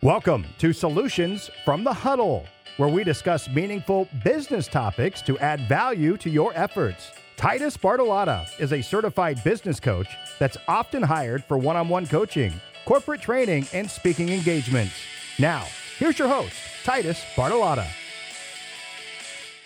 [0.00, 6.16] Welcome to Solutions from the Huddle, where we discuss meaningful business topics to add value
[6.18, 7.10] to your efforts.
[7.36, 10.06] Titus Bartolotta is a certified business coach
[10.38, 12.52] that's often hired for one on one coaching,
[12.84, 14.94] corporate training, and speaking engagements.
[15.36, 15.66] Now,
[15.98, 16.54] here's your host,
[16.84, 17.88] Titus Bartolotta.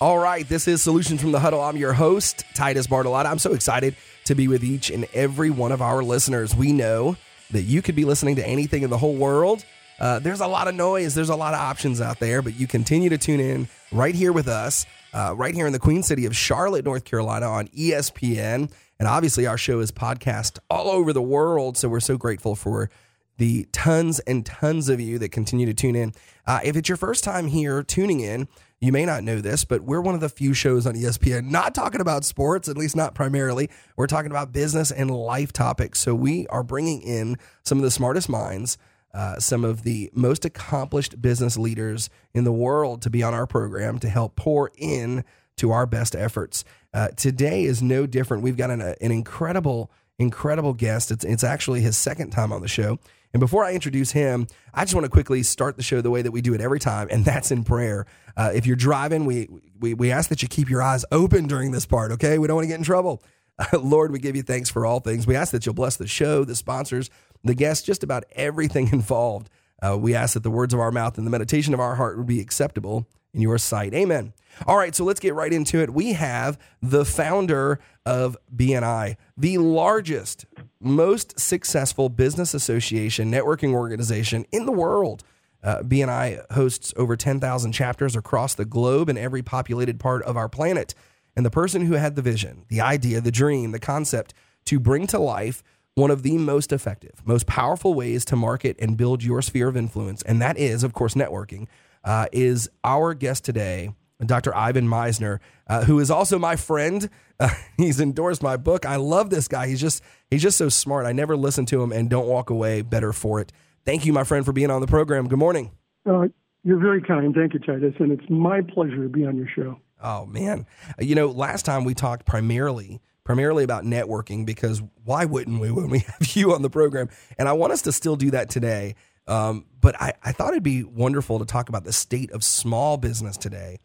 [0.01, 1.61] All right, this is Solutions from the Huddle.
[1.61, 3.27] I'm your host, Titus Bartolotta.
[3.27, 6.57] I'm so excited to be with each and every one of our listeners.
[6.57, 7.19] We know
[7.51, 9.67] that you could be listening to anything in the whole world.
[10.01, 12.67] Uh, there's a lot of noise, there's a lot of options out there, but you
[12.67, 16.27] continue to tune in right here with us, uh, right here in the Queen City
[16.27, 18.71] of Charlotte, North Carolina on ESPN.
[18.99, 21.77] And obviously, our show is podcast all over the world.
[21.77, 22.91] So we're so grateful for
[23.39, 26.13] the tons and tons of you that continue to tune in.
[26.47, 28.47] Uh, if it's your first time here tuning in,
[28.81, 31.75] you may not know this, but we're one of the few shows on ESPN not
[31.75, 33.71] talking about sports, at least not primarily.
[33.97, 36.01] We're talking about business and life topics.
[36.01, 38.79] So we are bringing in some of the smartest minds,
[39.15, 43.47] uh, some of the most accomplished business leaders in the world to be on our
[43.47, 45.25] program to help pour in
[45.57, 46.65] to our best efforts.
[46.95, 48.43] Uh, today is no different.
[48.43, 51.11] We've got an, an incredible, incredible guest.
[51.11, 52.99] It's, it's actually his second time on the show.
[53.33, 56.23] And before I introduce him, I just want to quickly start the show the way
[56.23, 58.07] that we do it every time, and that's in prayer.
[58.37, 59.49] Uh, if you're driving, we,
[59.81, 62.13] we we ask that you keep your eyes open during this part.
[62.13, 63.23] Okay, we don't want to get in trouble.
[63.59, 65.27] Uh, Lord, we give you thanks for all things.
[65.27, 67.09] We ask that you'll bless the show, the sponsors,
[67.45, 69.49] the guests, just about everything involved.
[69.83, 72.17] Uh, we ask that the words of our mouth and the meditation of our heart
[72.17, 73.95] would be acceptable in your sight.
[73.95, 74.33] Amen.
[74.67, 75.91] All right, so let's get right into it.
[75.91, 80.45] We have the founder of BNI, the largest,
[80.81, 85.25] most successful business association, networking organization in the world.
[85.63, 90.49] Uh, BNI hosts over 10,000 chapters across the globe in every populated part of our
[90.49, 90.95] planet.
[91.35, 94.35] And the person who had the vision, the idea, the dream, the concept
[94.67, 95.63] to bring to life
[95.95, 99.77] one of the most effective, most powerful ways to market and build your sphere of
[99.77, 101.67] influence, and that is, of course, networking,
[102.05, 103.95] uh, is our guest today,
[104.25, 104.57] Dr.
[104.57, 107.11] Ivan Misner, uh, who is also my friend.
[107.41, 108.87] Uh, he's endorsed my book.
[108.87, 109.67] I love this guy.
[109.67, 111.07] He's just he's just so smart.
[111.07, 113.53] I never listen to him and don't walk away better for it.
[113.85, 115.27] Thank you, my friend, for being on the program.
[115.27, 115.73] Good morning.
[116.07, 116.29] Uh,
[116.63, 117.35] you're very kind.
[117.35, 117.95] Thank you, Titus.
[117.99, 119.79] And it's my pleasure to be on your show.
[120.03, 120.67] Oh man,
[120.99, 125.89] you know, last time we talked primarily primarily about networking because why wouldn't we when
[125.89, 127.09] we have you on the program?
[127.39, 128.95] And I want us to still do that today.
[129.27, 132.97] Um, but I, I thought it'd be wonderful to talk about the state of small
[132.97, 133.79] business today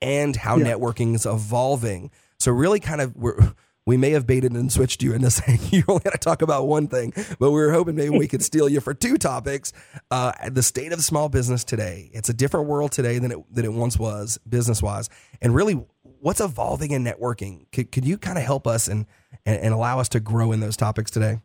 [0.00, 0.72] and how yeah.
[0.72, 2.10] networking is evolving.
[2.38, 3.54] So really, kind of we're
[3.90, 6.68] we may have baited and switched you into saying you only got to talk about
[6.68, 9.72] one thing, but we were hoping maybe we could steal you for two topics.
[10.12, 12.08] Uh, the state of small business today.
[12.12, 15.10] It's a different world today than it than it once was, business wise,
[15.42, 15.84] and really
[16.20, 17.66] what's evolving in networking.
[17.72, 19.06] Could, could you kind of help us and,
[19.44, 21.40] and, and allow us to grow in those topics today?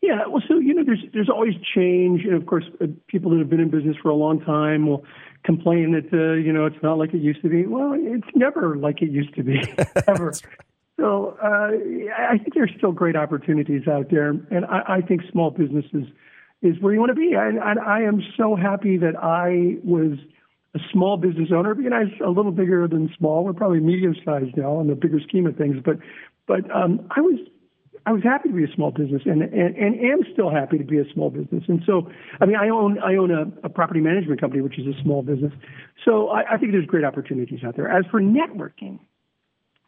[0.00, 3.40] Yeah, well, so you know, there's there's always change, and of course, uh, people that
[3.40, 5.04] have been in business for a long time will
[5.44, 7.66] complain that uh, you know it's not like it used to be.
[7.66, 9.60] Well, it's never like it used to be
[10.08, 10.32] ever.
[10.98, 11.70] So uh,
[12.18, 16.06] I think there's still great opportunities out there, and I, I think small businesses
[16.62, 17.34] is where you want to be.
[17.34, 20.18] And, and I am so happy that I was
[20.74, 21.78] a small business owner.
[21.78, 23.44] You know, a little bigger than small.
[23.44, 25.76] We're probably medium sized now in the bigger scheme of things.
[25.84, 25.98] But
[26.46, 27.40] but um, I was
[28.06, 30.84] I was happy to be a small business and, and, and am still happy to
[30.84, 31.64] be a small business.
[31.66, 32.08] And so,
[32.40, 35.22] I mean, I own I own a, a property management company, which is a small
[35.22, 35.52] business.
[36.04, 37.88] So I, I think there's great opportunities out there.
[37.88, 39.00] As for networking,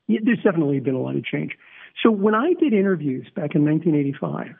[0.09, 1.53] there's definitely been a lot of change.
[2.03, 4.55] So when I did interviews back in 1985,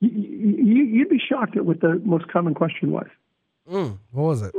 [0.00, 3.06] you, would be shocked at what the most common question was.
[3.70, 4.54] Mm, what was it?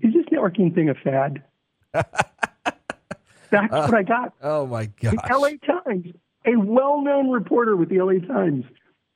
[0.00, 1.44] Is this networking thing a fad?
[1.92, 4.32] That's uh, what I got.
[4.42, 5.12] Oh my god!
[5.12, 5.58] The L.A.
[5.58, 6.06] Times,
[6.46, 8.18] a well-known reporter with the L.A.
[8.20, 8.64] Times,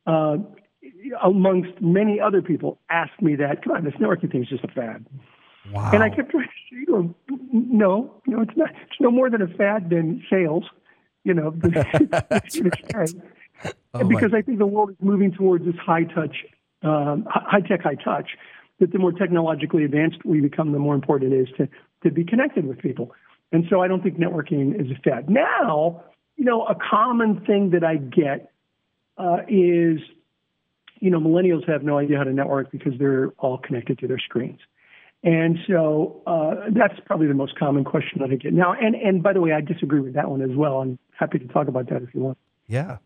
[0.07, 0.37] uh,
[1.25, 3.65] amongst many other people, asked me that.
[3.65, 5.07] Come on, this networking thing is just a fad.
[5.73, 5.91] Wow.
[5.93, 7.15] And I kept trying to say to him,
[7.53, 8.71] no, no, it's not.
[8.71, 10.65] It's no more than a fad than sales.
[11.25, 11.55] You know,
[13.95, 16.37] oh because I think the world is moving towards this high touch,
[16.83, 18.31] um, high tech, high touch.
[18.79, 21.69] That the more technologically advanced we become, the more important it is to
[22.05, 23.13] to be connected with people.
[23.53, 25.31] And so I don't think networking is a fad.
[25.31, 26.05] Now,
[26.37, 28.53] you know, a common thing that I get
[29.19, 30.01] uh, is,
[31.01, 34.19] you know, millennials have no idea how to network because they're all connected to their
[34.19, 34.59] screens.
[35.27, 38.73] And so uh, that's probably the most common question that I get now.
[38.73, 40.81] And and by the way, I disagree with that one as well.
[40.81, 42.39] I'm happy to talk about that if you want.
[42.69, 42.99] Yeah,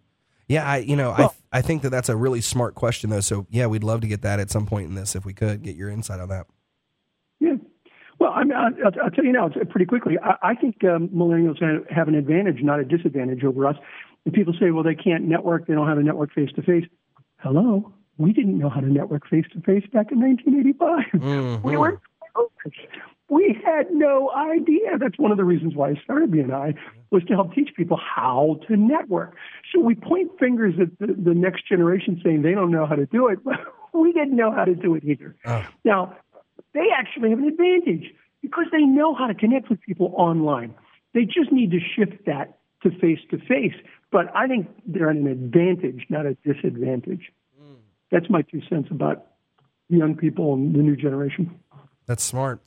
[0.47, 0.71] yeah.
[0.71, 3.21] I you know well, I I think that that's a really smart question though.
[3.21, 5.63] So yeah, we'd love to get that at some point in this if we could
[5.63, 6.47] get your insight on that.
[7.41, 7.55] Yeah.
[8.19, 10.19] Well, I mean, I'll, I'll tell you now pretty quickly.
[10.23, 11.57] I, I think um, millennials
[11.91, 13.77] have an advantage, not a disadvantage over us.
[14.27, 16.85] And people say, well, they can't network; they don't have a network face to face.
[17.39, 21.21] Hello, we didn't know how to network face to face back in 1985.
[21.23, 21.63] Mhm.
[21.63, 22.03] We were
[23.29, 24.99] we had no idea.
[24.99, 26.75] That's one of the reasons why I started BNI
[27.11, 29.37] was to help teach people how to network.
[29.73, 33.07] So we point fingers at the, the next generation saying they don't know how to
[33.07, 33.55] do it, but
[33.95, 35.37] we didn't know how to do it either.
[35.47, 35.65] Oh.
[35.85, 36.17] Now,
[36.75, 38.13] they actually have an advantage
[38.43, 40.75] because they know how to connect with people online.
[41.15, 43.75] They just need to shift that to face to face.
[44.11, 47.33] But I think they're at an advantage, not a disadvantage.
[47.61, 47.77] Mm.
[48.11, 49.27] That's my two cents about
[49.89, 51.61] young people and the new generation.
[52.11, 52.59] That's smart.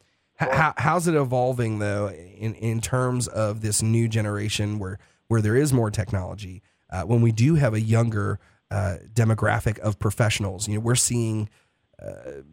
[0.41, 5.41] H- how, how's it evolving though in, in terms of this new generation where where
[5.41, 6.61] there is more technology?
[6.89, 8.39] Uh, when we do have a younger
[8.71, 11.49] uh, demographic of professionals, you know, we're seeing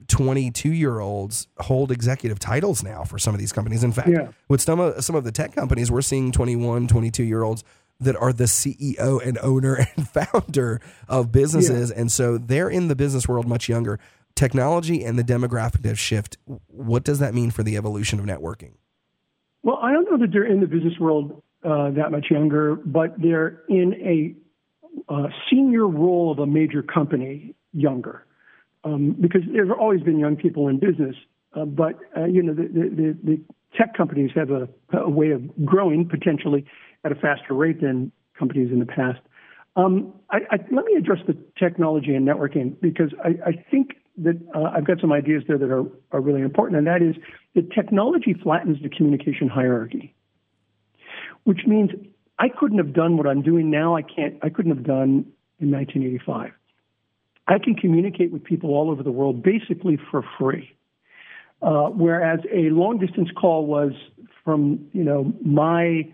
[0.09, 3.85] 22 year olds hold executive titles now for some of these companies.
[3.85, 4.29] In fact, Yeah.
[4.49, 7.63] with some of some of the tech companies, we're seeing 21, 22 year olds
[8.01, 12.97] that are the CEO and owner and founder of businesses, and so they're in the
[12.97, 14.01] business world much younger.
[14.35, 16.39] Technology and the demographic shift.
[16.69, 18.73] What does that mean for the evolution of networking?
[19.63, 23.15] Well, I don't know that they're in the business world uh, that much younger, but
[23.21, 24.35] they're in a
[25.13, 28.27] uh, senior role of a major company younger.
[28.83, 31.15] Um, because there's always been young people in business,
[31.55, 33.41] uh, but uh, you know the, the, the, the
[33.77, 36.65] tech companies have a, a way of growing potentially
[37.05, 39.21] at a faster rate than companies in the past.
[39.77, 43.91] Um, I, I, let me address the technology and networking because I, I think
[44.25, 47.17] that uh, I've got some ideas there that are, are really important, and that is
[47.55, 50.15] that technology flattens the communication hierarchy,
[51.45, 51.91] which means
[52.39, 53.97] I couldn't have done what I'm doing now.
[53.97, 54.37] I can't.
[54.43, 55.27] I couldn't have done
[55.59, 56.53] in 1985.
[57.49, 60.71] I can communicate with people all over the world basically for free.
[61.63, 63.93] Uh, whereas a long distance call was
[64.45, 66.09] from you know my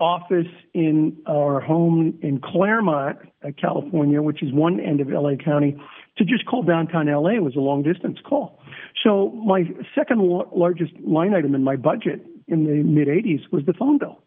[0.00, 5.76] office in our home in Claremont, uh, California, which is one end of LA County,
[6.16, 8.60] to just call downtown LA was a long distance call.
[9.02, 9.64] So my
[9.94, 10.20] second
[10.52, 14.20] largest line item in my budget in the mid 80s was the phone bill.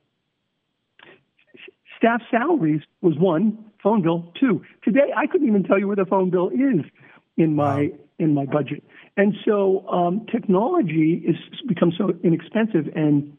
[1.97, 4.63] Staff salaries was one, phone bill two.
[4.83, 6.85] Today I couldn't even tell you where the phone bill is
[7.38, 8.83] in my in my budget.
[9.18, 11.35] And so um, technology has
[11.68, 13.38] become so inexpensive and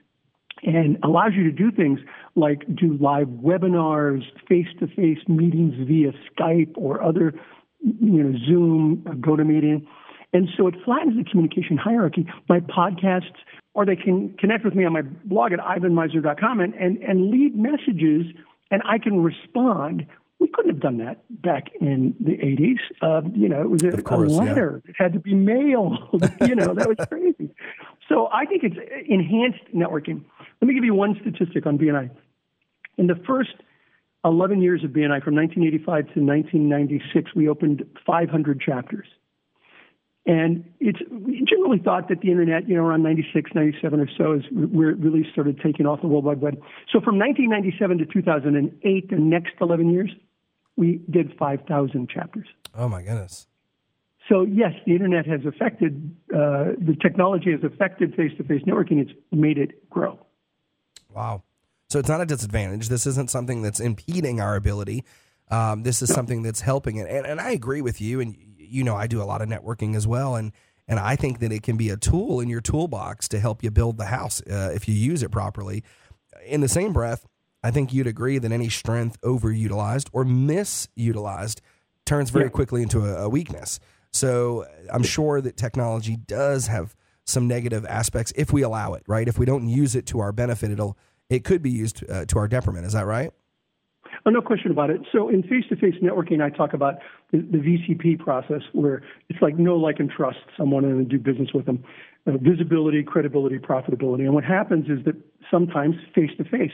[0.63, 1.99] and allows you to do things
[2.35, 7.35] like do live webinars, face-to-face meetings via Skype or other,
[7.81, 9.87] you know, Zoom, uh, GoToMeeting.
[10.33, 12.27] And so it flattens the communication hierarchy.
[12.49, 13.35] My podcasts,
[13.75, 17.55] or they can connect with me on my blog at ivanmisner.com and, and, and leave
[17.55, 18.27] messages,
[18.71, 20.07] and I can respond.
[20.43, 22.81] We couldn't have done that back in the 80s.
[23.01, 24.41] Uh, you know, it was a, course, a yeah.
[24.41, 24.83] letter.
[24.89, 25.99] It had to be mailed.
[26.41, 27.55] you know, that was crazy.
[28.09, 28.75] So I think it's
[29.09, 30.25] enhanced networking.
[30.61, 32.11] Let me give you one statistic on BNI.
[32.99, 33.55] In the first
[34.25, 39.07] 11 years of BNI, from 1985 to 1996, we opened 500 chapters.
[40.27, 40.99] And it's
[41.49, 44.99] generally thought that the internet, you know, around 96, 97 or so is where it
[44.99, 46.55] really started taking off the World Wide Web.
[46.93, 50.11] So from 1997 to 2008, the next 11 years,
[50.77, 52.47] we did 5,000 chapters.
[52.75, 53.47] Oh my goodness.
[54.29, 59.01] So yes, the internet has affected, uh, the technology has affected face-to-face networking.
[59.01, 60.19] It's made it grow.
[61.13, 61.43] Wow.
[61.89, 62.89] So it's not a disadvantage.
[62.89, 65.05] This isn't something that's impeding our ability.
[65.51, 67.09] Um, this is something that's helping it.
[67.09, 68.21] And, and I agree with you.
[68.21, 70.37] And you know, I do a lot of networking as well.
[70.37, 70.53] And
[70.89, 73.71] and I think that it can be a tool in your toolbox to help you
[73.71, 75.85] build the house uh, if you use it properly.
[76.45, 77.27] In the same breath,
[77.63, 81.61] I think you'd agree that any strength overutilized or misutilized
[82.05, 82.51] turns very Yeah.
[82.51, 83.79] quickly into a, a weakness.
[84.13, 89.29] So I'm sure that technology does have some negative aspects if we allow it, right?
[89.29, 90.97] If we don't use it to our benefit, it'll
[91.31, 92.85] it could be used uh, to our detriment.
[92.85, 93.31] Is that right?
[94.27, 95.01] Oh, no question about it.
[95.11, 96.97] So in face-to-face networking, I talk about
[97.33, 101.49] the, the VCP process, where it's like know, like, and trust someone and do business
[101.55, 101.83] with them.
[102.27, 104.21] Uh, visibility, credibility, profitability.
[104.21, 105.17] And what happens is that
[105.51, 106.71] sometimes face-to-face,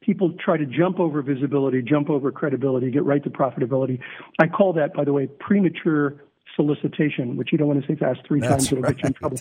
[0.00, 4.00] people try to jump over visibility, jump over credibility, get right to profitability.
[4.40, 6.22] I call that, by the way, premature
[6.56, 9.12] solicitation, which you don't want to say fast three That's times; it'll get you in
[9.12, 9.38] trouble.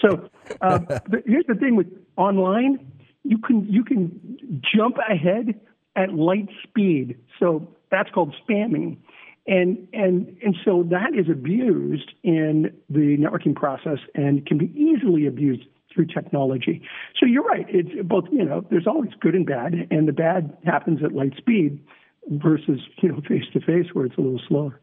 [0.00, 0.28] So
[0.60, 0.80] uh,
[1.24, 2.92] here's the thing with online,
[3.24, 5.60] you can you can jump ahead
[5.96, 7.18] at light speed.
[7.38, 8.98] So that's called spamming.
[9.46, 15.26] And and and so that is abused in the networking process and can be easily
[15.26, 15.64] abused
[15.94, 16.82] through technology.
[17.18, 17.66] So you're right.
[17.68, 21.34] It's both, you know, there's always good and bad, and the bad happens at light
[21.36, 21.80] speed
[22.28, 24.80] versus, you know, face to face where it's a little slower.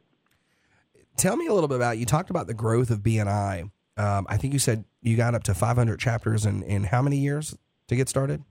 [1.17, 1.97] Tell me a little bit about.
[1.97, 3.69] You talked about the growth of BNI.
[3.97, 7.17] Um, I think you said you got up to 500 chapters in in how many
[7.17, 8.43] years to get started?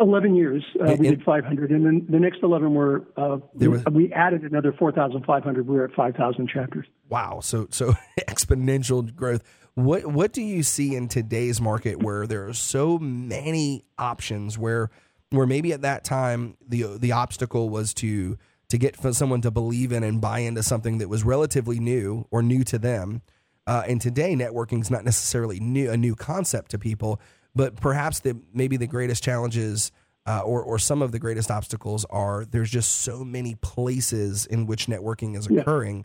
[0.00, 4.10] 11 years uh, we did 500 and then the next 11 were uh, was, we
[4.12, 9.42] added another 4500 we were at 5000 chapters wow so so exponential growth
[9.84, 14.90] what what do you see in today's market where there are so many options where
[15.30, 18.36] where maybe at that time the the obstacle was to
[18.68, 22.42] to get someone to believe in and buy into something that was relatively new or
[22.42, 23.22] new to them
[23.66, 27.20] uh, and today networking is not necessarily new a new concept to people
[27.54, 29.92] but perhaps the maybe the greatest challenges
[30.26, 34.66] uh, or or some of the greatest obstacles are there's just so many places in
[34.66, 35.98] which networking is occurring.
[35.98, 36.02] Yeah.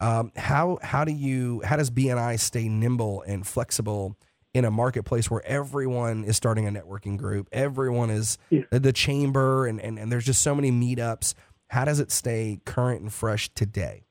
[0.00, 4.16] Um, how how do you how does BNI stay nimble and flexible
[4.54, 8.62] in a marketplace where everyone is starting a networking group, everyone is yeah.
[8.70, 11.34] the chamber, and, and and there's just so many meetups.
[11.68, 14.04] How does it stay current and fresh today?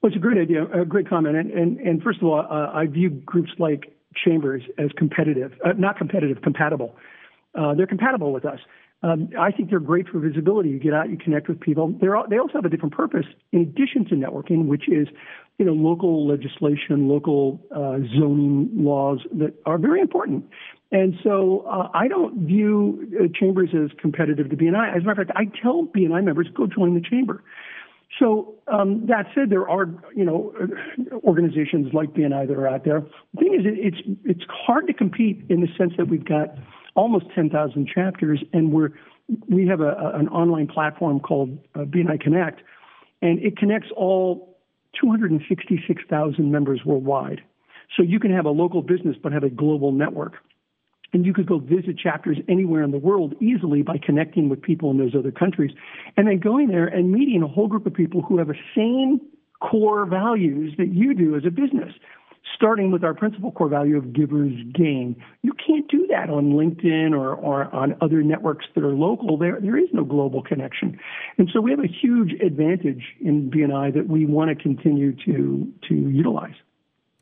[0.00, 1.36] Well, it's a great idea, a great comment.
[1.36, 3.92] And and, and first of all, uh, I view groups like
[4.24, 6.94] chambers as competitive, uh, not competitive, compatible.
[7.54, 8.58] Uh, they're compatible with us.
[9.04, 10.70] Um, I think they're great for visibility.
[10.70, 11.92] You get out, you connect with people.
[12.00, 15.08] They're they also have a different purpose in addition to networking, which is,
[15.58, 20.44] you know, local legislation, local uh, zoning laws that are very important.
[20.92, 24.96] And so uh, I don't view uh, chambers as competitive to BNI.
[24.96, 27.42] As a matter of fact, I tell BNI members go join the chamber.
[28.20, 30.54] So um, that said, there are you know
[31.24, 33.00] organizations like BNI that are out there.
[33.34, 36.54] The thing is, it's it's hard to compete in the sense that we've got
[36.94, 38.90] almost 10,000 chapters, and we're
[39.48, 42.60] we have a, an online platform called uh, BNI Connect,
[43.22, 44.58] and it connects all
[45.00, 47.40] 266,000 members worldwide.
[47.96, 50.34] So you can have a local business but have a global network.
[51.14, 54.90] And you could go visit chapters anywhere in the world easily by connecting with people
[54.90, 55.70] in those other countries.
[56.16, 59.20] And then going there and meeting a whole group of people who have the same
[59.60, 61.92] core values that you do as a business,
[62.54, 65.16] starting with our principal core value of givers gain.
[65.42, 69.36] You can't do that on LinkedIn or, or on other networks that are local.
[69.36, 70.98] There, there is no global connection.
[71.38, 75.72] And so we have a huge advantage in BNI that we want to continue to,
[75.88, 76.54] to utilize.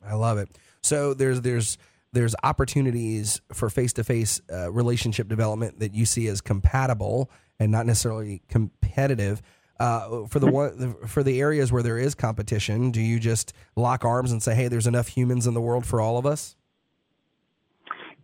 [0.06, 0.48] I love it.
[0.82, 1.78] So there's, there's,
[2.12, 7.86] there's opportunities for face to face relationship development that you see as compatible and not
[7.86, 9.42] necessarily competitive.
[9.80, 14.04] Uh, for the one for the areas where there is competition, do you just lock
[14.04, 16.54] arms and say, "Hey, there's enough humans in the world for all of us"?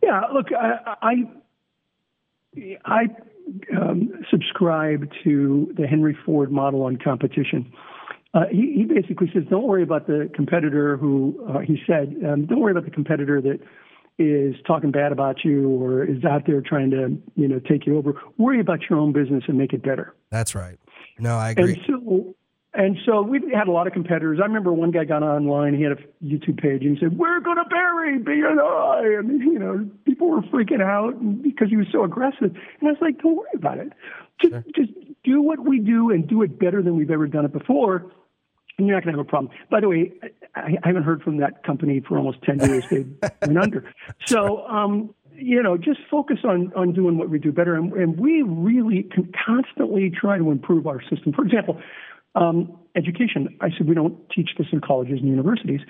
[0.02, 1.14] Yeah, look, I I,
[2.84, 3.06] I
[3.74, 7.72] um, subscribe to the Henry Ford model on competition.
[8.34, 12.44] Uh, he, he, basically says, don't worry about the competitor who, uh, he said, um,
[12.44, 13.58] don't worry about the competitor that
[14.18, 17.96] is talking bad about you or is out there trying to, you know, take you
[17.96, 18.14] over.
[18.36, 20.14] Worry about your own business and make it better.
[20.30, 20.78] That's right.
[21.18, 21.74] No, I agree.
[21.74, 22.34] And so,
[22.74, 24.38] and so we've had a lot of competitors.
[24.40, 27.40] I remember one guy got online, he had a YouTube page, and he said, We're
[27.40, 29.18] going to bury BNI.
[29.18, 32.54] And, you know, people were freaking out because he was so aggressive.
[32.80, 33.92] And I was like, Don't worry about it.
[34.40, 34.64] Just, sure.
[34.74, 34.92] just
[35.24, 38.10] do what we do and do it better than we've ever done it before
[38.78, 39.52] and you're not going to have a problem.
[39.70, 40.12] By the way,
[40.54, 42.84] I, I haven't heard from that company for almost 10 years.
[42.90, 43.06] They
[43.46, 43.92] went under.
[44.26, 47.74] So, um, you know, just focus on, on doing what we do better.
[47.74, 51.32] And, and we really can constantly try to improve our system.
[51.32, 51.80] For example,
[52.34, 53.56] um, education.
[53.60, 55.80] I said we don't teach this in colleges and universities,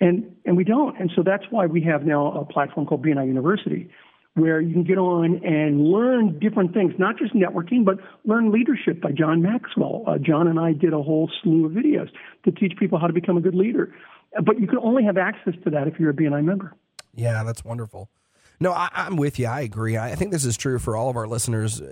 [0.00, 0.98] and, and we don't.
[1.00, 3.90] And so that's why we have now a platform called BNI University,
[4.34, 9.00] where you can get on and learn different things, not just networking, but learn leadership
[9.00, 10.04] by John Maxwell.
[10.06, 12.08] Uh, John and I did a whole slew of videos
[12.44, 13.94] to teach people how to become a good leader.
[14.44, 16.74] But you can only have access to that if you're a BNI member.
[17.14, 18.10] Yeah, that's wonderful.
[18.60, 19.46] No, I, am with you.
[19.46, 19.98] I agree.
[19.98, 21.82] I think this is true for all of our listeners,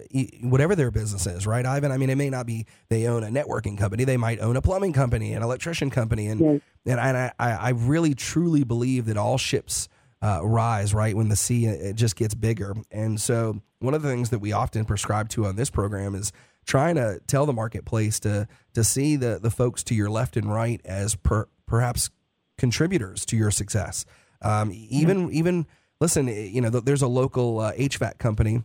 [0.43, 1.91] whatever their business is, right, Ivan?
[1.91, 4.63] I mean, it may not be they own a networking company, they might own a
[4.63, 9.39] plumbing company, an electrician company, and and, and I, I really truly believe that all
[9.39, 9.89] ships
[10.23, 12.75] uh, rise right when the sea uh, it just gets bigger.
[12.91, 16.33] And so, one of the things that we often prescribe to on this program is
[16.65, 20.53] trying to tell the marketplace to to see the the folks to your left and
[20.53, 22.11] right as per, perhaps
[22.57, 24.05] contributors to your success.
[24.41, 25.35] Um, even mm-hmm.
[25.37, 25.67] even
[26.03, 28.65] listen, you know, there's a local uh, HVAC company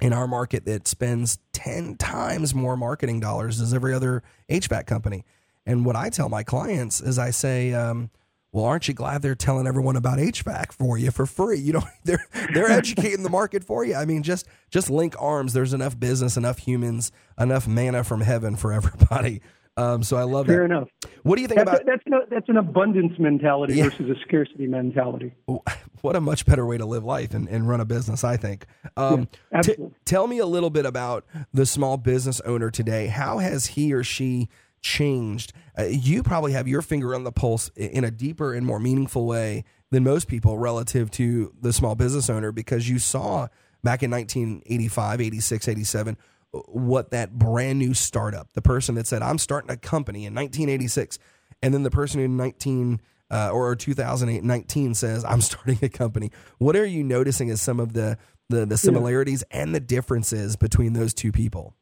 [0.00, 5.26] in our market that spends 10 times more marketing dollars as every other HVAC company.
[5.66, 8.08] And what I tell my clients is I say, um,
[8.52, 11.58] well, aren't you glad they're telling everyone about HVAC for you for free?
[11.58, 13.94] You know, they're they're educating the market for you.
[13.94, 15.52] I mean, just just link arms.
[15.52, 19.42] There's enough business, enough humans, enough manna from heaven for everybody.
[19.76, 20.52] Um, so I love it.
[20.52, 20.74] Fair that.
[20.74, 20.88] enough.
[21.22, 23.84] What do you think that's about a, that's no, that's an abundance mentality yeah.
[23.84, 25.32] versus a scarcity mentality.
[26.02, 28.66] What a much better way to live life and, and run a business, I think.
[28.96, 29.88] Um, yeah, absolutely.
[29.88, 33.08] T- tell me a little bit about the small business owner today.
[33.08, 34.48] How has he or she
[34.86, 35.52] changed.
[35.76, 39.26] Uh, you probably have your finger on the pulse in a deeper and more meaningful
[39.26, 43.48] way than most people relative to the small business owner because you saw
[43.82, 46.16] back in 1985, 86, 87,
[46.52, 51.18] what that brand new startup, the person that said, I'm starting a company in 1986,
[51.62, 53.00] and then the person in 19
[53.30, 56.30] uh, or 2008, 19 says, I'm starting a company.
[56.58, 59.62] What are you noticing as some of the, the, the similarities yeah.
[59.62, 61.74] and the differences between those two people?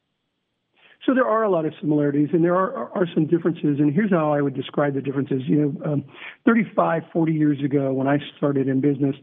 [1.06, 3.78] So there are a lot of similarities and there are, are some differences.
[3.78, 5.42] And here's how I would describe the differences.
[5.47, 6.04] You know, um,
[6.47, 9.14] 35, 40 years ago when I started in business,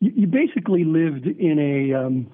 [0.00, 2.32] you, you basically lived in a um,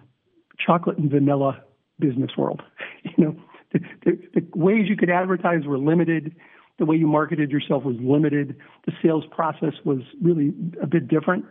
[0.65, 1.63] chocolate and vanilla
[2.01, 2.63] business world.
[3.17, 3.37] You know,
[3.73, 6.35] the, the, the ways you could advertise were limited.
[6.79, 8.57] The way you marketed yourself was limited.
[8.87, 10.53] The sales process was really
[10.83, 11.45] a bit different.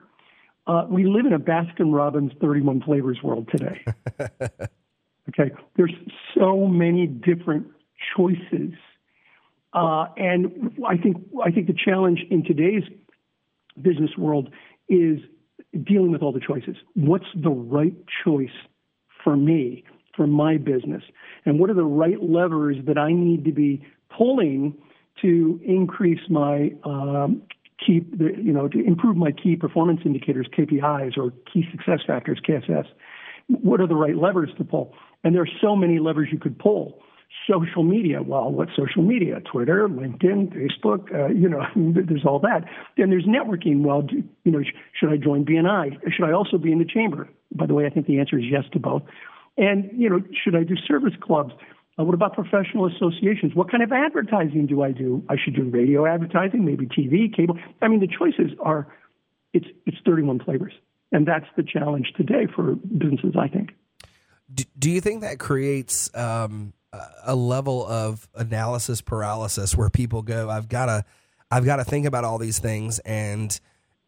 [0.68, 3.84] Uh, we live in a Baskin Robbins 31 flavors world today.
[5.30, 5.94] okay, there's
[6.38, 7.68] so many different
[8.16, 8.74] choices,
[9.74, 12.84] uh, and I think I think the challenge in today's
[13.82, 14.50] business world
[14.88, 15.20] is
[15.84, 16.76] dealing with all the choices.
[16.94, 18.50] What's the right choice
[19.24, 19.84] for me?
[20.20, 21.02] For my business?
[21.46, 23.82] And what are the right levers that I need to be
[24.16, 24.76] pulling
[25.22, 27.42] to increase my um,
[27.80, 32.86] key, you know, to improve my key performance indicators, KPIs, or key success factors, KSS?
[33.48, 34.94] What are the right levers to pull?
[35.24, 37.02] And there are so many levers you could pull.
[37.50, 39.40] Social media, well, what social media?
[39.50, 42.66] Twitter, LinkedIn, Facebook, uh, you know, there's all that.
[42.98, 43.84] Then there's networking.
[43.84, 44.60] Well, do, you know,
[45.00, 46.12] should I join BNI?
[46.12, 47.30] Should I also be in the chamber?
[47.56, 49.04] By the way, I think the answer is yes to both.
[49.60, 51.54] And, you know, should I do service clubs?
[52.00, 53.54] Uh, what about professional associations?
[53.54, 55.22] What kind of advertising do I do?
[55.30, 57.60] I should do radio advertising, maybe TV, cable.
[57.82, 58.88] I mean, the choices are,
[59.54, 60.72] it's, it's 31 flavors.
[61.12, 63.72] And that's the challenge today for businesses, I think.
[64.54, 66.74] Do, do you think that creates um,
[67.26, 71.06] a level of analysis paralysis where people go, I've got to,
[71.52, 73.60] I've got to think about all these things and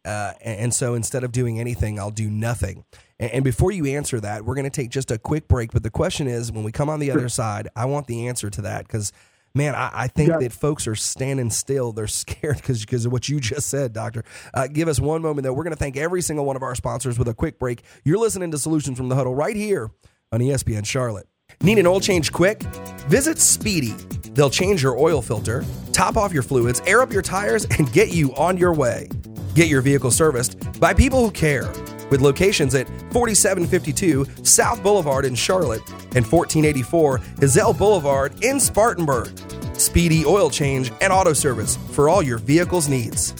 [0.04, 2.84] uh, and so instead of doing anything, I'll do nothing.
[3.18, 5.72] And before you answer that, we're going to take just a quick break.
[5.72, 8.50] But the question is, when we come on the other side, I want the answer
[8.50, 9.12] to that because,
[9.54, 10.38] man, I, I think yeah.
[10.38, 11.92] that folks are standing still.
[11.92, 14.24] They're scared because because of what you just said, Doctor.
[14.52, 15.52] Uh, give us one moment, though.
[15.52, 17.82] We're going to thank every single one of our sponsors with a quick break.
[18.04, 19.92] You're listening to Solutions from the Huddle right here
[20.32, 21.28] on ESPN Charlotte.
[21.62, 22.62] Need an oil change quick?
[23.08, 23.94] Visit Speedy.
[24.34, 28.12] They'll change your oil filter, top off your fluids, air up your tires, and get
[28.12, 29.08] you on your way.
[29.54, 31.70] Get your vehicle serviced by people who care
[32.10, 35.82] with locations at 4752 South Boulevard in Charlotte
[36.14, 39.38] and 1484 Ezell Boulevard in Spartanburg.
[39.74, 43.34] Speedy oil change and auto service for all your vehicle's needs.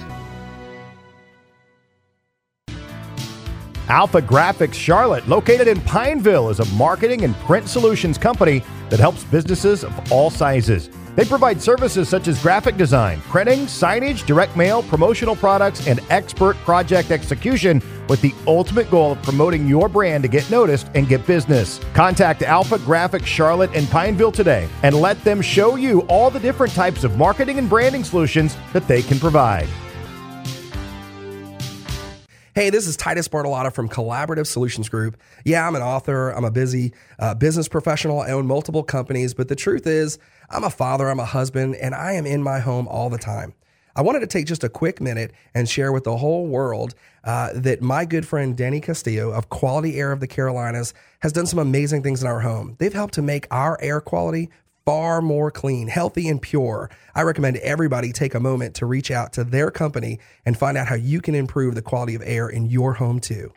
[3.88, 9.84] AlphaGraphics Charlotte, located in Pineville, is a marketing and print solutions company that helps businesses
[9.84, 10.88] of all sizes.
[11.14, 16.56] They provide services such as graphic design, printing, signage, direct mail, promotional products, and expert
[16.58, 21.26] project execution with the ultimate goal of promoting your brand to get noticed and get
[21.26, 21.80] business.
[21.92, 27.04] Contact AlphaGraphics Charlotte and Pineville today and let them show you all the different types
[27.04, 29.68] of marketing and branding solutions that they can provide.
[32.54, 35.16] Hey, this is Titus Bartolotta from Collaborative Solutions Group.
[35.42, 39.48] Yeah, I'm an author, I'm a busy uh, business professional, I own multiple companies, but
[39.48, 40.18] the truth is,
[40.52, 43.54] I'm a father, I'm a husband, and I am in my home all the time.
[43.96, 47.50] I wanted to take just a quick minute and share with the whole world uh,
[47.54, 51.58] that my good friend Danny Castillo of Quality Air of the Carolinas has done some
[51.58, 52.76] amazing things in our home.
[52.78, 54.50] They've helped to make our air quality
[54.84, 56.90] far more clean, healthy, and pure.
[57.14, 60.88] I recommend everybody take a moment to reach out to their company and find out
[60.88, 63.52] how you can improve the quality of air in your home too.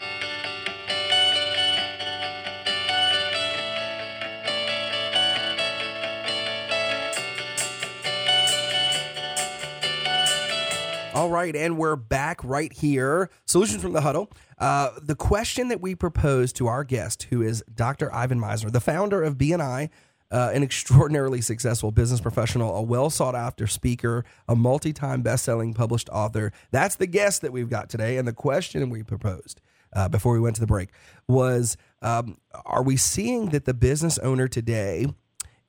[11.16, 13.30] All right, and we're back right here.
[13.46, 14.30] Solutions from the Huddle.
[14.58, 18.14] Uh, the question that we proposed to our guest, who is Dr.
[18.14, 19.90] Ivan Misner, the founder of BNI,
[20.30, 25.46] uh, an extraordinarily successful business professional, a well sought after speaker, a multi time best
[25.46, 26.52] selling published author.
[26.72, 28.18] That's the guest that we've got today.
[28.18, 29.62] And the question we proposed
[29.94, 30.90] uh, before we went to the break
[31.30, 35.08] was um, Are we seeing that the business owner today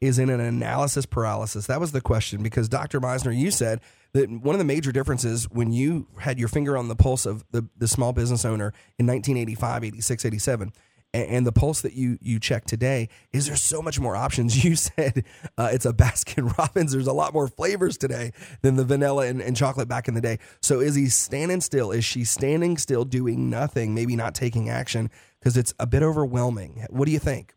[0.00, 1.68] is in an analysis paralysis?
[1.68, 3.00] That was the question because Dr.
[3.00, 3.80] Misner, you said
[4.16, 7.44] that one of the major differences when you had your finger on the pulse of
[7.50, 10.72] the, the small business owner in 1985, 86, 87
[11.14, 14.64] and, the pulse that you you check today is there's so much more options.
[14.66, 15.24] You said
[15.56, 16.92] uh, it's a Baskin Robbins.
[16.92, 20.20] There's a lot more flavors today than the vanilla and, and chocolate back in the
[20.20, 20.38] day.
[20.60, 21.92] So is he standing still?
[21.92, 26.84] Is she standing still, doing nothing, maybe not taking action because it's a bit overwhelming?
[26.90, 27.54] What do you think?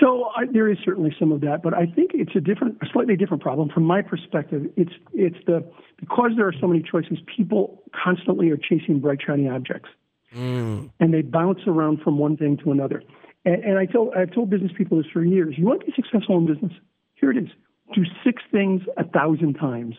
[0.00, 2.86] So I, there is certainly some of that, but I think it's a different, a
[2.92, 4.70] slightly different problem from my perspective.
[4.76, 9.48] It's it's the because there are so many choices, people constantly are chasing bright shiny
[9.48, 9.90] objects.
[10.34, 10.90] mm.
[11.00, 13.02] and they bounce around from one thing to another.
[13.44, 15.56] And, and I told I've told business people this for years.
[15.58, 16.72] You want to be successful in business?
[17.14, 17.48] Here it is:
[17.94, 19.96] do six things a thousand times,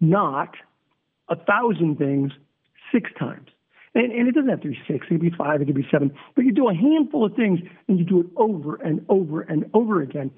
[0.00, 0.54] not
[1.28, 2.32] a thousand things
[2.92, 3.48] six times.
[3.98, 5.86] And, and it doesn't have to be six; it could be five, it could be
[5.90, 6.12] seven.
[6.36, 7.58] But you do a handful of things,
[7.88, 10.30] and you do it over and over and over again.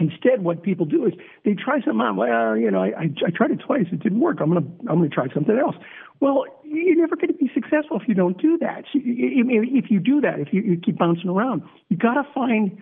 [0.00, 1.12] Instead, what people do is
[1.44, 2.16] they try something on.
[2.16, 4.38] Well, you know, I, I, I tried it twice; it didn't work.
[4.40, 5.76] I'm gonna I'm gonna try something else.
[6.20, 8.84] Well, you're never going to be successful if you don't do that.
[8.92, 12.76] If you do that, if you, you keep bouncing around, you got to find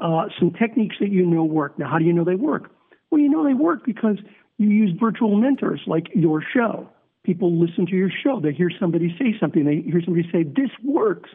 [0.00, 1.78] uh, some techniques that you know work.
[1.78, 2.72] Now, how do you know they work?
[3.10, 4.16] Well, you know they work because
[4.58, 6.88] you use virtual mentors like your show.
[7.24, 8.40] People listen to your show.
[8.40, 9.64] They hear somebody say something.
[9.64, 11.30] They hear somebody say, This works.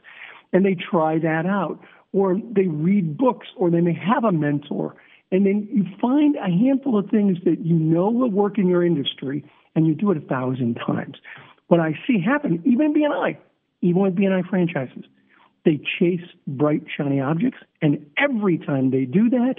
[0.53, 1.79] And they try that out.
[2.13, 4.95] Or they read books, or they may have a mentor.
[5.31, 8.85] And then you find a handful of things that you know will work in your
[8.85, 9.43] industry,
[9.75, 11.17] and you do it a thousand times.
[11.67, 13.37] What I see happen, even in BNI,
[13.81, 15.03] even with BNI franchises,
[15.65, 19.55] they chase bright, shiny objects, and every time they do that,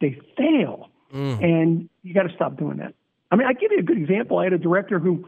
[0.00, 0.88] they fail.
[1.14, 1.44] Mm.
[1.44, 2.94] And you got to stop doing that.
[3.30, 4.38] I mean, I give you a good example.
[4.38, 5.26] I had a director who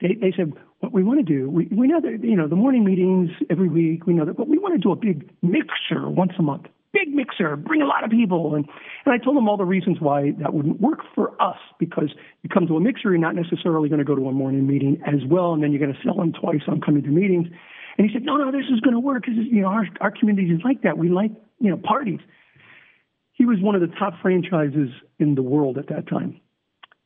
[0.00, 2.56] they, they said, what we want to do, we, we know that, you know, the
[2.56, 6.08] morning meetings every week, we know that, but we want to do a big mixer
[6.08, 6.66] once a month.
[6.92, 8.54] Big mixer, bring a lot of people.
[8.54, 8.66] And,
[9.04, 12.10] and I told them all the reasons why that wouldn't work for us because
[12.42, 15.00] you come to a mixer, you're not necessarily going to go to a morning meeting
[15.06, 17.48] as well, and then you're going to sell them twice on coming to meetings.
[17.98, 20.10] And he said, no, no, this is going to work because, you know, our, our
[20.10, 20.98] community is like that.
[20.98, 22.20] We like, you know, parties.
[23.32, 26.40] He was one of the top franchises in the world at that time.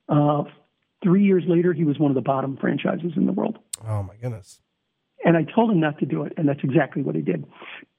[0.09, 0.45] Uh,
[1.03, 3.59] three years later, he was one of the bottom franchises in the world.
[3.87, 4.61] Oh, my goodness.
[5.25, 7.45] And I told him not to do it, and that's exactly what he did.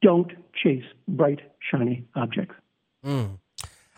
[0.01, 1.39] Don't chase bright,
[1.71, 2.55] shiny objects.
[3.05, 3.37] Mm.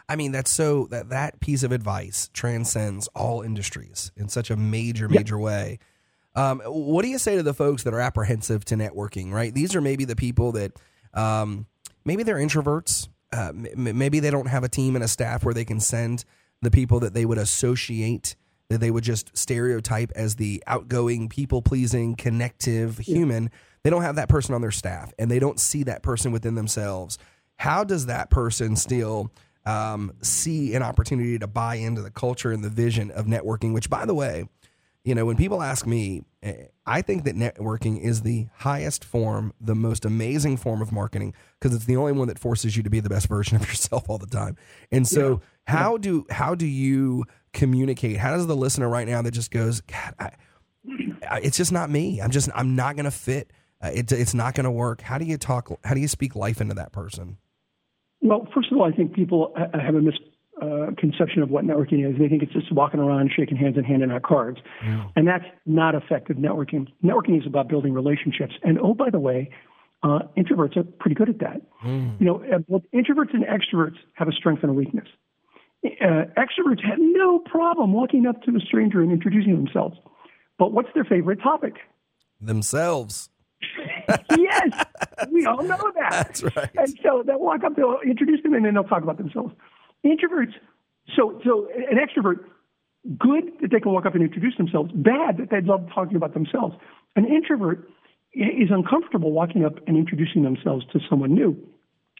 [0.09, 4.57] I mean, that's so that that piece of advice transcends all industries in such a
[4.57, 5.43] major, major yep.
[5.43, 5.79] way.
[6.35, 9.31] Um, what do you say to the folks that are apprehensive to networking?
[9.31, 10.73] Right, these are maybe the people that
[11.13, 11.67] um,
[12.03, 13.07] maybe they're introverts.
[13.31, 16.25] Uh, m- maybe they don't have a team and a staff where they can send
[16.61, 18.35] the people that they would associate
[18.73, 23.15] that they would just stereotype as the outgoing, people pleasing, connective yeah.
[23.15, 23.51] human.
[23.83, 26.55] They don't have that person on their staff, and they don't see that person within
[26.55, 27.17] themselves.
[27.57, 29.31] How does that person still?
[29.65, 33.89] Um, see an opportunity to buy into the culture and the vision of networking, which,
[33.89, 34.43] by the way,
[35.03, 39.53] you know, when people ask me, eh, I think that networking is the highest form,
[39.59, 42.89] the most amazing form of marketing because it's the only one that forces you to
[42.89, 44.57] be the best version of yourself all the time.
[44.91, 45.75] And so, yeah.
[45.75, 48.17] how do how do you communicate?
[48.17, 50.31] How does the listener right now that just goes, God, I,
[51.29, 52.21] I, it's just not me.
[52.21, 53.51] I'm just I'm not going to fit.
[53.81, 55.01] Uh, it, it's not going to work.
[55.01, 55.71] How do you talk?
[55.83, 57.37] How do you speak life into that person?
[58.21, 62.17] Well, first of all, I think people have a misconception uh, of what networking is.
[62.17, 64.59] They think it's just walking around, shaking hands, and handing out cards.
[64.81, 65.09] Yeah.
[65.17, 66.87] And that's not effective networking.
[67.03, 68.53] Networking is about building relationships.
[68.63, 69.49] And oh, by the way,
[70.03, 71.61] uh, introverts are pretty good at that.
[71.85, 72.19] Mm.
[72.19, 75.07] You know, uh, both introverts and extroverts have a strength and a weakness.
[75.85, 79.97] Uh, extroverts have no problem walking up to a stranger and introducing themselves.
[80.57, 81.75] But what's their favorite topic?
[82.39, 83.29] Themselves.
[84.37, 84.85] yes,
[85.31, 86.09] we all know that.
[86.11, 86.69] That's right.
[86.75, 89.53] And so they'll walk up, they'll introduce them, and then they'll talk about themselves.
[90.05, 90.53] Introverts,
[91.15, 92.39] so so an extrovert,
[93.17, 94.91] good that they can walk up and introduce themselves.
[94.93, 96.75] Bad that they love talking about themselves.
[97.15, 97.87] An introvert
[98.33, 101.55] is uncomfortable walking up and introducing themselves to someone new,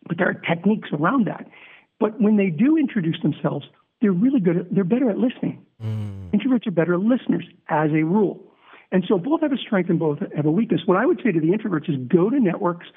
[0.08, 1.48] but there are techniques around that.
[2.00, 3.66] But when they do introduce themselves,
[4.02, 4.58] they're really good.
[4.58, 5.66] At, they're better at listening.
[5.84, 6.32] Mm.
[6.32, 8.52] Introverts are better listeners as a rule.
[8.92, 10.82] And so both have a strength and both have a weakness.
[10.86, 12.88] What I would say to the introverts is go to networks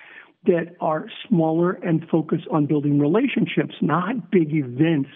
[0.45, 5.09] that are smaller and focus on building relationships, not big events.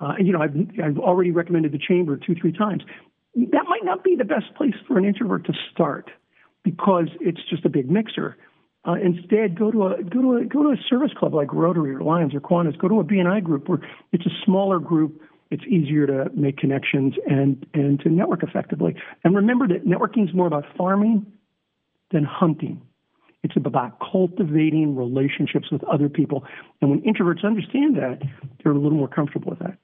[0.00, 2.82] Uh, you know, I've, I've already recommended the chamber two, three times.
[3.34, 6.10] That might not be the best place for an introvert to start
[6.62, 8.36] because it's just a big mixer.
[8.86, 11.94] Uh, instead, go to a go to a go to a service club like Rotary
[11.94, 12.76] or Lions or Kiwanis.
[12.78, 13.78] Go to a BNI group where
[14.12, 15.20] it's a smaller group.
[15.50, 18.94] It's easier to make connections and and to network effectively.
[19.22, 21.24] And remember that networking is more about farming
[22.10, 22.82] than hunting.
[23.42, 26.44] It's about cultivating relationships with other people.
[26.80, 28.22] And when introverts understand that,
[28.62, 29.78] they're a little more comfortable with that.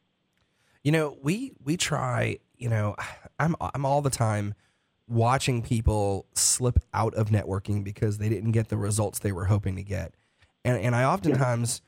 [0.82, 2.38] You know, we we try.
[2.58, 2.96] You know,
[3.38, 4.54] I'm I'm all the time
[5.10, 9.76] watching people slip out of networking because they didn't get the results they were hoping
[9.76, 10.14] to get,
[10.64, 11.82] and and I oftentimes.
[11.82, 11.86] Yeah.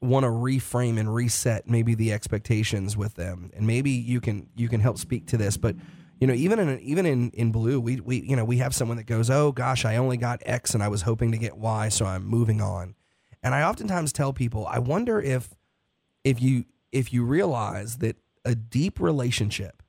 [0.00, 4.68] want to reframe and reset maybe the expectations with them and maybe you can you
[4.68, 5.74] can help speak to this but
[6.20, 8.96] you know, even in even in in blue, we we you know we have someone
[8.96, 11.88] that goes, oh gosh, I only got X and I was hoping to get Y,
[11.88, 12.94] so I'm moving on.
[13.42, 15.50] And I oftentimes tell people, I wonder if
[16.22, 19.82] if you if you realize that a deep relationship,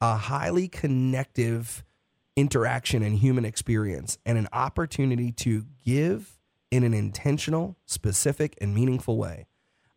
[0.00, 1.82] a highly connective
[2.36, 6.38] interaction and human experience and an opportunity to give
[6.70, 9.46] in an intentional, specific, and meaningful way.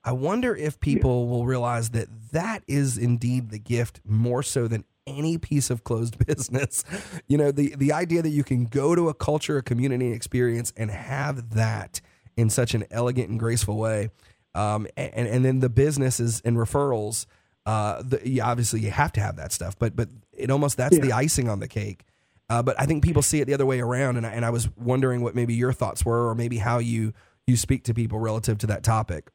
[0.03, 4.85] I wonder if people will realize that that is indeed the gift more so than
[5.05, 6.83] any piece of closed business.
[7.27, 10.71] You know, the the idea that you can go to a culture, a community experience
[10.77, 11.99] and have that
[12.37, 14.09] in such an elegant and graceful way.
[14.55, 17.25] Um, and, and then the businesses and referrals,
[17.65, 21.03] uh, the, obviously you have to have that stuff, but, but it almost, that's yeah.
[21.03, 22.05] the icing on the cake.
[22.49, 24.17] Uh, but I think people see it the other way around.
[24.17, 27.13] And I, and I was wondering what maybe your thoughts were, or maybe how you,
[27.45, 29.29] you speak to people relative to that topic.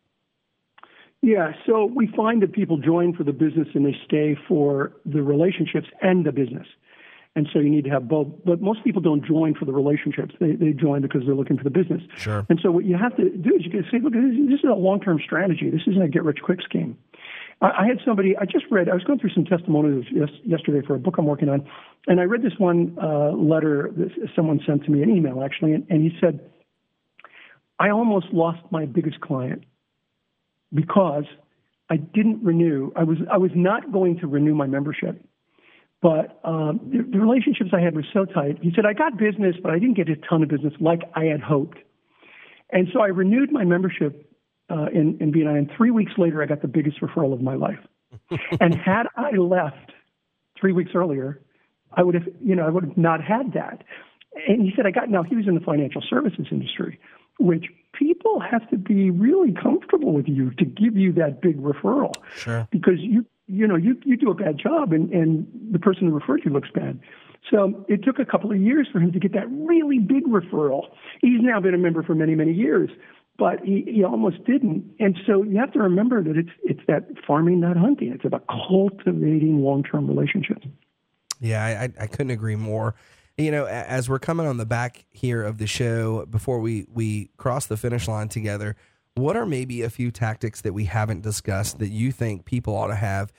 [1.24, 5.22] Yeah, so we find that people join for the business and they stay for the
[5.22, 6.66] relationships and the business.
[7.36, 8.26] And so you need to have both.
[8.44, 10.34] But most people don't join for the relationships.
[10.38, 12.02] They, they join because they're looking for the business.
[12.16, 12.44] Sure.
[12.50, 14.74] And so what you have to do is you can say, look, this is a
[14.74, 15.70] long term strategy.
[15.70, 16.98] This isn't a get rich quick scheme.
[17.62, 20.06] I, had somebody, I just read, I was going through some testimonials
[20.44, 21.66] yesterday for a book I'm working on.
[22.08, 25.72] And I read this one uh, letter that someone sent to me, an email actually.
[25.72, 26.40] And, and he said,
[27.78, 29.64] I almost lost my biggest client
[30.74, 31.24] because
[31.88, 32.90] I didn't renew.
[32.96, 35.24] I was I was not going to renew my membership
[36.02, 38.58] but um, the, the relationships I had were so tight.
[38.60, 41.24] He said, I got business, but I didn't get a ton of business like I
[41.26, 41.78] had hoped.
[42.70, 44.28] And so I renewed my membership
[44.72, 47.54] uh, in, in BNI, and three weeks later, I got the biggest referral of my
[47.54, 47.78] life.
[48.60, 49.92] and had I left
[50.58, 51.40] three weeks earlier,
[51.92, 53.84] I would have, you know, I would have not had that.
[54.48, 56.98] And he said, I got, now he was in the financial services industry,
[57.38, 62.14] which people have to be really comfortable with you to give you that big referral.
[62.34, 62.66] Sure.
[62.70, 66.14] Because you you know, you you do a bad job, and and the person who
[66.14, 66.98] referred you looks bad.
[67.50, 70.84] So it took a couple of years for him to get that really big referral.
[71.20, 72.88] He's now been a member for many many years,
[73.38, 74.94] but he, he almost didn't.
[75.00, 78.12] And so you have to remember that it's it's that farming, not hunting.
[78.12, 80.66] It's about cultivating long term relationships.
[81.40, 82.94] Yeah, I, I couldn't agree more.
[83.38, 87.30] You know, as we're coming on the back here of the show, before we we
[87.36, 88.76] cross the finish line together,
[89.14, 92.88] what are maybe a few tactics that we haven't discussed that you think people ought
[92.88, 93.32] to have?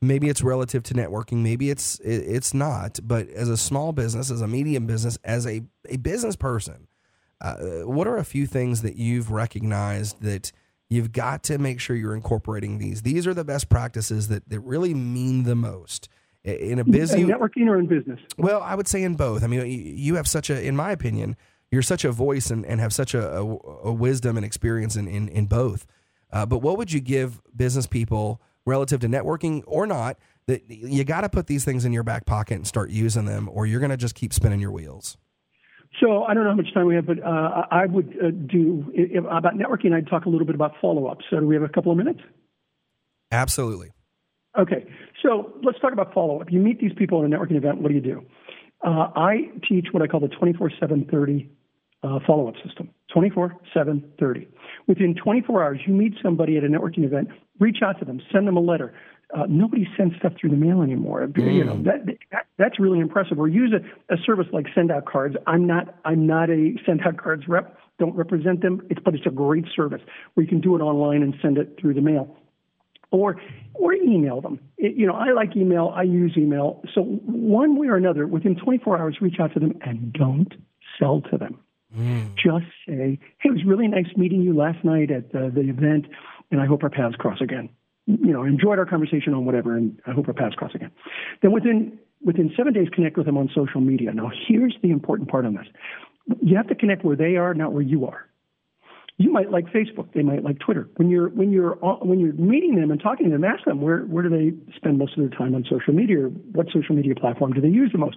[0.00, 3.00] Maybe it's relative to networking, maybe it's it's not.
[3.02, 6.86] But as a small business, as a medium business, as a, a business person,
[7.40, 10.52] uh, what are a few things that you've recognized that
[10.88, 13.02] you've got to make sure you're incorporating these?
[13.02, 16.08] These are the best practices that, that really mean the most
[16.44, 18.18] in a busy in networking or in business.
[18.38, 19.44] Well, I would say in both.
[19.44, 21.36] I mean, you have such a, in my opinion,
[21.70, 25.06] you're such a voice and, and have such a, a, a wisdom and experience in,
[25.06, 25.86] in, in both.
[26.32, 31.04] Uh, but what would you give business people relative to networking or not that you
[31.04, 33.80] got to put these things in your back pocket and start using them or you're
[33.80, 35.16] going to just keep spinning your wheels?
[35.98, 38.90] So I don't know how much time we have, but uh, I would uh, do
[38.94, 39.92] if, about networking.
[39.92, 41.18] I'd talk a little bit about follow up.
[41.28, 42.20] So do we have a couple of minutes?
[43.32, 43.90] Absolutely.
[44.58, 44.86] Okay,
[45.22, 46.50] so let's talk about follow up.
[46.50, 47.80] You meet these people at a networking event.
[47.80, 48.24] What do you do?
[48.84, 51.50] Uh, I teach what I call the 24 7 30
[52.02, 54.48] uh, follow up system 24 7 30.
[54.86, 58.46] Within 24 hours, you meet somebody at a networking event, reach out to them, send
[58.46, 58.94] them a letter.
[59.36, 61.26] Uh, nobody sends stuff through the mail anymore.
[61.26, 61.54] Mm.
[61.54, 61.84] You know mm.
[61.84, 63.38] that, that, that's really impressive.
[63.38, 65.36] Or use a, a service like send out cards.
[65.46, 67.76] I'm not I'm not a send out cards rep.
[67.98, 68.82] Don't represent them.
[68.90, 70.02] It's but it's a great service
[70.34, 72.36] where you can do it online and send it through the mail
[73.10, 73.40] or
[73.74, 74.60] or email them.
[74.78, 75.92] It, you know, I like email.
[75.94, 76.82] I use email.
[76.94, 80.52] So one way or another, within 24 hours, reach out to them and don't
[80.98, 81.58] sell to them.
[81.96, 82.34] Mm.
[82.36, 86.06] Just say, "Hey, it was really nice meeting you last night at the, the event,
[86.50, 87.68] and I hope our paths cross again."
[88.22, 90.90] You know, enjoyed our conversation on whatever, and I hope our paths cross again.
[91.42, 94.12] Then within within seven days, connect with them on social media.
[94.12, 95.66] Now, here's the important part on this:
[96.42, 98.26] you have to connect where they are, not where you are
[99.20, 100.88] you might like Facebook, they might like Twitter.
[100.96, 104.00] When you're when you're when you're meeting them and talking to them, ask them where
[104.04, 107.14] where do they spend most of their time on social media, or what social media
[107.14, 108.16] platform do they use the most.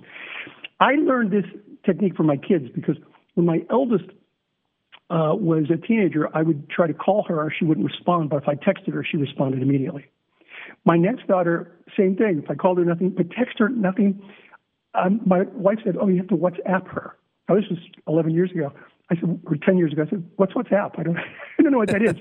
[0.80, 1.44] I learned this
[1.86, 2.96] technique from my kids because
[3.34, 4.06] when my eldest
[5.10, 8.30] uh, was a teenager, I would try to call her, she wouldn't respond.
[8.30, 10.06] But if I texted her, she responded immediately.
[10.86, 12.42] My next daughter, same thing.
[12.44, 13.12] If I called her, nothing.
[13.12, 14.22] But text her, nothing.
[14.96, 18.52] Um, my wife said, "Oh, you have to WhatsApp her." Now, this was 11 years
[18.52, 18.72] ago.
[19.10, 20.98] I said, or 10 years ago, I said, what's WhatsApp?
[20.98, 21.18] I don't,
[21.60, 22.16] I don't know what that is.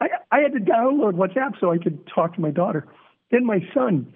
[0.00, 2.86] I, I had to download WhatsApp so I could talk to my daughter.
[3.30, 4.12] Then my son,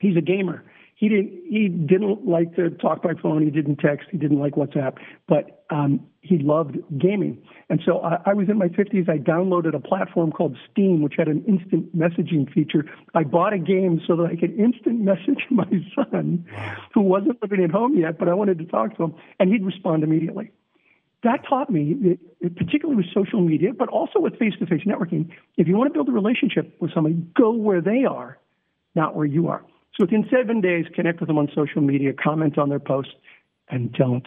[0.00, 0.64] he's a gamer.
[0.96, 3.42] He didn't, he didn't like to talk by phone.
[3.42, 4.08] He didn't text.
[4.10, 4.96] He didn't like WhatsApp,
[5.28, 7.42] but um, he loved gaming.
[7.68, 9.08] And so I, I was in my 50s.
[9.08, 12.86] I downloaded a platform called Steam, which had an instant messaging feature.
[13.14, 16.46] I bought a game so that I could instant message my son,
[16.94, 19.64] who wasn't living at home yet, but I wanted to talk to him, and he'd
[19.64, 20.50] respond immediately
[21.26, 25.66] that taught me, particularly with social media, but also with face to face networking, if
[25.66, 28.38] you want to build a relationship with somebody, go where they are,
[28.94, 29.64] not where you are.
[29.96, 33.12] So within seven days, connect with them on social media, comment on their posts,
[33.68, 34.26] and don't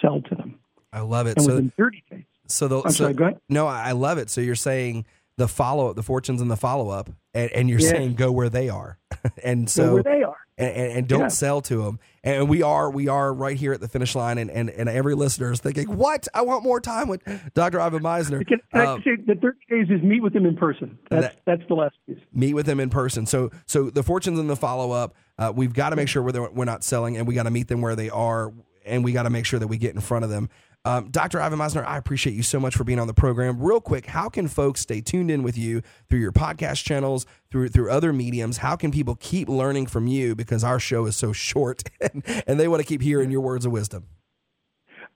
[0.00, 0.58] sell to them.
[0.92, 1.36] I love it.
[1.36, 3.40] And so, within 30 days, so the I'm so, sorry, go ahead.
[3.48, 4.30] no, I love it.
[4.30, 5.06] So you're saying
[5.38, 7.90] the follow up, the fortunes and the follow up, and, and you're Yeah.
[7.90, 8.98] saying go where they are,
[9.44, 10.36] and So so where they are.
[10.58, 11.28] And, and, and don't Yeah.
[11.28, 11.98] sell to them.
[12.22, 15.14] And we are we are right here at the finish line, and and, and every
[15.14, 16.28] listener is thinking, what?
[16.34, 17.22] I want more time with
[17.54, 17.80] Dr.
[17.80, 18.44] Ivan Misner.
[18.74, 20.98] Um, the 30 days is meet with them in person.
[21.10, 22.18] That's, that- that's the last piece.
[22.34, 23.24] meet with them in person.
[23.26, 26.50] So so the fortunes and the follow up, uh, we've got to make sure we're
[26.50, 28.52] we're not selling, and we got to meet them where they are,
[28.84, 30.50] and we got to make sure that we get in front of them.
[30.84, 31.40] Um, Dr.
[31.40, 33.60] Ivan Misner, I appreciate you so much for being on the program.
[33.60, 37.68] Real quick, how can folks stay tuned in with you through your podcast channels, through
[37.68, 38.58] through other mediums?
[38.58, 42.58] How can people keep learning from you because our show is so short, and, and
[42.58, 44.06] they want to keep hearing your words of wisdom?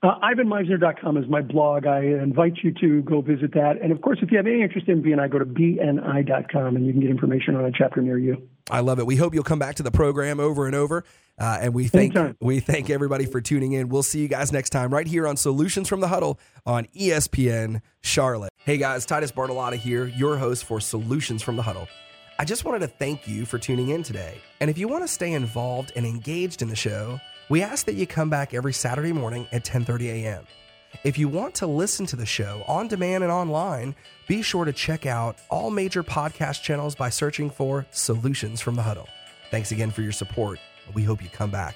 [0.03, 1.87] Uh, IvanMisner.com is my blog.
[1.87, 3.81] I invite you to go visit that.
[3.81, 6.91] And of course, if you have any interest in BNI, go to BNI.com and you
[6.91, 8.47] can get information on a chapter near you.
[8.69, 9.07] I love it.
[9.07, 11.03] We hope you'll come back to the program over and over.
[11.39, 12.37] Uh, and we thank Anytime.
[12.41, 13.89] we thank everybody for tuning in.
[13.89, 17.81] We'll see you guys next time right here on Solutions from the Huddle on ESPN
[18.01, 18.51] Charlotte.
[18.65, 21.87] Hey guys, Titus Bartolotta here, your host for Solutions from the Huddle.
[22.37, 24.39] I just wanted to thank you for tuning in today.
[24.59, 27.95] And if you want to stay involved and engaged in the show, we ask that
[27.95, 30.45] you come back every Saturday morning at 10:30 a.m.
[31.03, 33.95] If you want to listen to the show on demand and online,
[34.27, 38.81] be sure to check out all major podcast channels by searching for Solutions from the
[38.81, 39.07] Huddle.
[39.51, 40.59] Thanks again for your support.
[40.93, 41.75] We hope you come back.